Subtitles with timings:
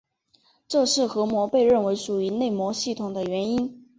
[0.67, 3.85] 这是核膜被认为属于内膜系统的原因。